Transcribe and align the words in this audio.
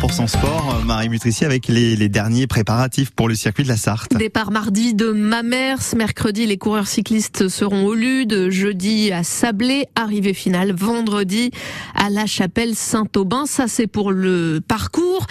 100% 0.00 0.28
sport, 0.28 0.82
Marie 0.86 1.10
Mutrici 1.10 1.44
avec 1.44 1.68
les, 1.68 1.94
les, 1.94 2.08
derniers 2.08 2.46
préparatifs 2.46 3.10
pour 3.10 3.28
le 3.28 3.34
circuit 3.34 3.64
de 3.64 3.68
la 3.68 3.76
Sarthe. 3.76 4.16
Départ 4.16 4.50
mardi 4.50 4.94
de 4.94 5.10
Mamers, 5.10 5.94
mercredi 5.94 6.46
les 6.46 6.56
coureurs 6.56 6.86
cyclistes 6.86 7.48
seront 7.48 7.84
au 7.84 7.94
Lude, 7.94 8.48
jeudi 8.48 9.12
à 9.12 9.24
Sablé, 9.24 9.88
arrivée 9.96 10.32
finale 10.32 10.72
vendredi 10.72 11.50
à 11.94 12.08
la 12.08 12.24
chapelle 12.24 12.74
Saint-Aubin. 12.76 13.44
Ça 13.44 13.68
c'est 13.68 13.86
pour 13.86 14.10
le 14.10 14.60
parcours. 14.66 15.26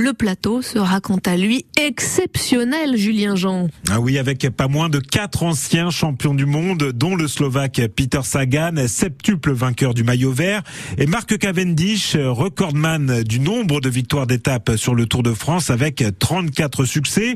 Le 0.00 0.12
plateau 0.12 0.62
sera 0.62 1.00
quant 1.00 1.18
à 1.26 1.36
lui 1.36 1.66
exceptionnel, 1.76 2.96
Julien 2.96 3.34
Jean. 3.34 3.66
Ah 3.90 3.98
oui, 3.98 4.16
avec 4.16 4.48
pas 4.50 4.68
moins 4.68 4.88
de 4.88 5.00
quatre 5.00 5.42
anciens 5.42 5.90
champions 5.90 6.34
du 6.34 6.46
monde, 6.46 6.92
dont 6.94 7.16
le 7.16 7.26
Slovaque 7.26 7.80
Peter 7.96 8.20
Sagan, 8.22 8.86
septuple 8.86 9.50
vainqueur 9.50 9.94
du 9.94 10.04
maillot 10.04 10.30
vert, 10.30 10.62
et 10.98 11.06
Marc 11.06 11.36
Cavendish, 11.36 12.16
recordman 12.16 13.24
du 13.24 13.40
nombre 13.40 13.80
de 13.80 13.88
victoires 13.88 14.28
d'étape 14.28 14.76
sur 14.76 14.94
le 14.94 15.06
Tour 15.06 15.24
de 15.24 15.32
France 15.34 15.68
avec 15.68 16.04
34 16.20 16.84
succès. 16.84 17.34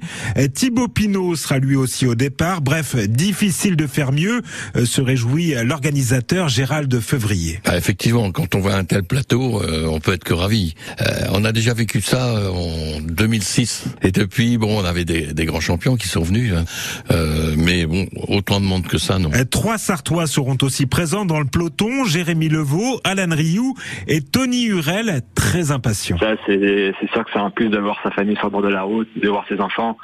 Thibaut 0.55 0.87
Pinot 0.87 1.34
sera 1.34 1.59
lui 1.59 1.75
aussi 1.75 2.06
au 2.06 2.15
départ. 2.15 2.61
Bref, 2.62 2.95
difficile 2.95 3.75
de 3.75 3.89
faire 3.89 4.12
mieux, 4.12 4.41
se 4.84 5.01
réjouit 5.01 5.55
l'organisateur 5.65 6.48
Gérald 6.48 7.01
Fevrier. 7.01 7.61
Ah, 7.65 7.77
effectivement, 7.77 8.31
quand 8.31 8.55
on 8.55 8.61
voit 8.61 8.77
un 8.77 8.84
tel 8.84 9.03
plateau, 9.03 9.61
euh, 9.62 9.89
on 9.91 9.98
peut 9.98 10.12
être 10.12 10.23
que 10.23 10.33
ravi. 10.33 10.77
Euh, 11.01 11.05
on 11.33 11.45
a 11.45 11.51
déjà 11.51 11.75
vécu 11.75 12.01
ça 12.01 12.29
euh, 12.29 12.52
en 12.52 13.01
2006. 13.01 13.87
Et 14.02 14.12
depuis, 14.12 14.59
bon, 14.59 14.80
on 14.80 14.84
avait 14.84 15.05
des, 15.05 15.33
des 15.33 15.45
grands 15.45 15.61
champions 15.61 15.97
qui 15.97 16.09
sont 16.09 16.23
venus, 16.23 16.55
hein. 16.55 16.65
euh, 17.11 17.55
mais 17.56 17.87
bon, 17.87 18.06
autant 18.28 18.61
de 18.61 18.66
monde 18.66 18.87
que 18.87 18.98
ça, 18.98 19.19
non. 19.19 19.30
Trois 19.51 19.78
Sartois 19.78 20.27
seront 20.27 20.56
aussi 20.62 20.87
présents 20.87 21.25
dans 21.25 21.38
le 21.38 21.47
peloton 21.47 22.05
Jérémy 22.05 22.48
Levaux, 22.48 23.01
Alan 23.05 23.34
Rioux 23.34 23.75
et 24.06 24.20
Tony 24.20 24.65
Hurel, 24.65 25.23
très 25.34 25.70
impatient. 25.70 26.19
Ça, 26.19 26.34
c'est 26.47 26.92
sûr 27.12 27.25
que 27.25 27.30
c'est 27.33 27.38
un 27.38 27.51
plus 27.51 27.69
d'avoir 27.69 27.98
sa 28.02 28.11
famille 28.11 28.37
sur 28.37 28.47
le 28.47 28.51
bord 28.51 28.62
de 28.62 28.69
la 28.69 28.83
route, 28.83 29.09
de 29.16 29.28
voir 29.28 29.45
ses 29.48 29.61
enfants. 29.61 29.97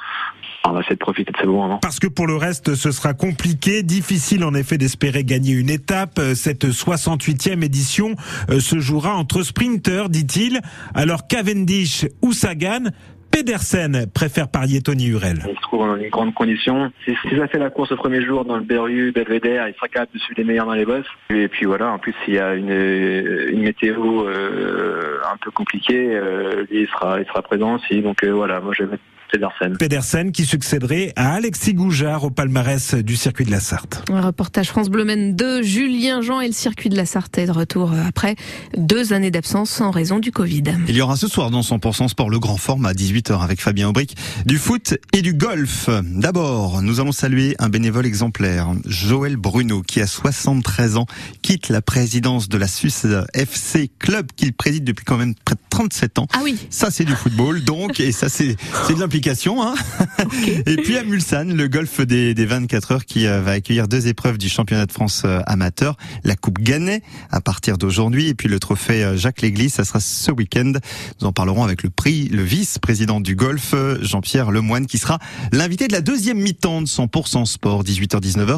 On 0.65 0.73
va 0.73 0.80
essayer 0.80 0.96
de 0.96 1.01
profiter 1.01 1.32
de 1.32 1.38
ce 1.41 1.46
bon 1.46 1.63
moment. 1.63 1.79
Parce 1.79 1.99
que 1.99 2.09
pour 2.09 2.26
le 2.26 2.37
reste, 2.37 2.74
ce 2.74 2.91
sera 2.91 3.15
compliqué, 3.15 3.82
difficile 3.82 4.45
en 4.45 4.54
effet 4.54 4.76
d'espérer 4.76 5.24
gagner 5.24 5.52
une 5.52 5.71
étape. 5.71 6.21
Cette 6.35 6.66
68e 6.66 7.65
édition 7.65 8.15
euh, 8.51 8.60
se 8.60 8.79
jouera 8.79 9.15
entre 9.15 9.43
sprinters, 9.43 10.10
dit-il. 10.10 10.60
Alors 10.95 11.26
Cavendish 11.26 12.07
ou 12.23 12.32
Sagan 12.39 12.85
Pedersen 13.33 14.07
préfère 14.15 14.49
parier 14.49 14.81
Tony 14.81 15.09
Hurel. 15.09 15.39
Il 15.49 15.57
se 15.57 15.61
trouve 15.61 15.87
dans 15.87 15.97
une 15.97 16.09
grande 16.09 16.35
condition. 16.35 16.91
Si, 17.05 17.15
si, 17.29 17.37
ça 17.37 17.49
fait 17.49 17.59
la 17.59 17.69
course 17.69 17.91
au 17.91 17.97
premier 17.97 18.23
jour 18.25 18.45
dans 18.45 18.57
le 18.57 18.63
Berru, 18.63 19.11
Belvedere, 19.13 19.69
il 19.69 19.75
sera 19.75 19.89
capable 19.89 20.13
de 20.15 20.19
suivre 20.21 20.39
les 20.39 20.45
meilleurs 20.45 20.66
dans 20.66 20.75
les 20.75 20.87
bosses. 20.87 21.07
Et 21.31 21.49
puis 21.49 21.66
voilà, 21.66 21.91
en 21.91 21.99
plus, 21.99 22.15
s'il 22.25 22.35
y 22.35 22.39
a 22.39 22.55
une, 22.55 23.61
météo 23.61 24.27
euh, 24.27 25.19
un 25.31 25.37
peu 25.37 25.51
compliquée, 25.51 26.15
euh, 26.15 26.65
il 26.71 26.87
sera, 26.87 27.21
il 27.21 27.27
sera 27.27 27.43
présent 27.43 27.75
aussi. 27.75 28.01
Donc 28.03 28.23
euh, 28.23 28.31
voilà, 28.31 28.61
moi 28.61 28.73
je 28.73 28.85
vais 28.85 28.93
mettre 28.93 29.03
Pedersen. 29.30 29.76
Pedersen 29.76 30.32
qui 30.32 30.45
succéderait 30.45 31.12
à 31.16 31.34
Alexis 31.34 31.74
Goujard 31.74 32.24
au 32.24 32.30
palmarès 32.30 32.95
du 32.95 33.16
circuit 33.16 33.45
de 33.45 33.51
la 33.51 33.60
Sarthe. 33.60 34.02
Un 34.10 34.23
reportage 34.23 34.68
France 34.68 34.88
Bleu 34.88 35.04
Maine 35.04 35.37
de 35.37 35.62
Julien 35.62 36.23
Jean 36.23 36.40
et 36.40 36.46
le 36.46 36.52
circuit 36.52 36.88
de 36.88 36.96
la 36.96 37.04
Sarthe 37.04 37.37
est 37.38 37.46
de 37.46 37.52
retour 37.52 37.93
après 38.07 38.37
deux 38.76 39.12
années 39.12 39.30
d'absence 39.30 39.80
en 39.80 39.90
raison 39.90 40.18
du 40.18 40.32
Covid. 40.32 40.65
Il 40.88 40.96
y 40.96 41.01
aura 41.02 41.16
ce 41.16 41.29
soir 41.29 41.51
dans 41.51 41.60
100% 41.60 42.09
Sport 42.09 42.30
le 42.30 42.38
grand 42.38 42.57
format 42.57 42.90
à 42.90 42.93
18h 42.93 43.43
avec 43.43 43.60
Fabien 43.60 43.88
Aubric 43.88 44.16
du 44.46 44.57
foot 44.57 44.95
et 45.12 45.20
du 45.20 45.35
golf. 45.35 45.90
D'abord, 46.04 46.80
nous 46.80 47.01
allons 47.01 47.13
saluer 47.13 47.54
un 47.59 47.68
bénévole 47.68 48.07
exemplaire, 48.07 48.68
Joël 48.87 49.37
Bruno, 49.37 49.82
qui 49.82 50.01
a 50.01 50.07
73 50.07 50.96
ans, 50.96 51.07
quitte 51.42 51.68
la 51.68 51.82
présidence 51.82 52.48
de 52.48 52.57
la 52.57 52.66
Suisse 52.66 53.07
FC 53.35 53.90
Club 53.98 54.29
qu'il 54.35 54.54
préside 54.54 54.85
depuis 54.85 55.04
quand 55.04 55.18
même 55.18 55.35
près 55.45 55.54
de 55.54 55.60
37 55.68 56.18
ans. 56.18 56.26
Ah 56.32 56.40
oui. 56.42 56.57
Ça 56.70 56.90
c'est 56.90 57.04
du 57.04 57.15
football 57.15 57.63
donc 57.63 58.01
et 58.01 58.13
ça 58.13 58.29
c'est 58.29 58.57
c'est 58.87 58.95
de 58.95 59.01
l'implication 59.01 59.18
Hein 59.63 59.74
okay. 60.19 60.63
Et 60.66 60.77
puis 60.77 60.97
à 60.97 61.02
Mulsanne, 61.02 61.55
le 61.55 61.69
golf 61.69 62.01
des, 62.01 62.35
des 62.35 62.47
24 62.47 62.93
heures 62.93 63.05
qui 63.05 63.27
va 63.27 63.52
accueillir 63.52 63.88
deux 63.88 64.09
épreuves 64.09 64.38
du 64.38 64.48
championnat 64.48 64.87
de 64.87 64.92
France 64.92 65.25
amateur, 65.47 65.97
la 66.25 66.37
Coupe 66.37 66.59
Gannet 66.60 67.03
à 67.31 67.41
partir 67.41 67.78
d'aujourd'hui 67.78 68.28
et 68.28 68.34
puis 68.34 68.48
le 68.48 68.59
trophée 68.59 69.16
Jacques 69.16 69.42
Léglise, 69.42 69.75
ça 69.75 69.84
sera 69.84 70.00
ce 70.00 70.31
week-end. 70.31 70.72
Nous 71.20 71.26
en 71.26 71.32
parlerons 71.32 71.65
avec 71.65 71.82
le 71.82 71.91
prix, 71.91 72.28
le 72.28 72.42
vice-président 72.42 73.20
du 73.20 73.34
golf, 73.34 73.75
Jean-Pierre 74.00 74.50
Lemoine, 74.50 74.87
qui 74.87 74.98
sera 74.98 75.19
l'invité 75.53 75.88
de 75.88 75.92
la 75.92 76.00
deuxième 76.00 76.38
mi-temps 76.38 76.82
de 76.82 76.87
100% 76.87 77.44
sport, 77.47 77.84
18h-19h. 77.84 78.47